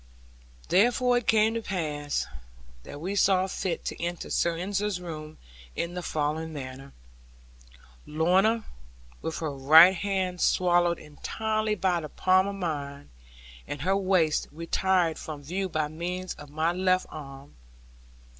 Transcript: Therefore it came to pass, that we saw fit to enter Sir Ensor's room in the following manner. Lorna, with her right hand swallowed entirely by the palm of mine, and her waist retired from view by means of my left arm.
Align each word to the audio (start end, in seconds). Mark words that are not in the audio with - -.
Therefore 0.69 1.19
it 1.19 1.27
came 1.27 1.53
to 1.53 1.61
pass, 1.61 2.25
that 2.85 2.99
we 2.99 3.13
saw 3.13 3.45
fit 3.45 3.85
to 3.85 4.03
enter 4.03 4.31
Sir 4.31 4.57
Ensor's 4.57 4.99
room 4.99 5.37
in 5.75 5.93
the 5.93 6.01
following 6.01 6.51
manner. 6.51 6.91
Lorna, 8.07 8.65
with 9.21 9.37
her 9.37 9.51
right 9.51 9.93
hand 9.93 10.41
swallowed 10.41 10.97
entirely 10.97 11.75
by 11.75 11.99
the 11.99 12.09
palm 12.09 12.47
of 12.47 12.55
mine, 12.55 13.11
and 13.67 13.83
her 13.83 13.95
waist 13.95 14.47
retired 14.51 15.19
from 15.19 15.43
view 15.43 15.69
by 15.69 15.87
means 15.87 16.33
of 16.33 16.49
my 16.49 16.71
left 16.71 17.05
arm. 17.09 17.53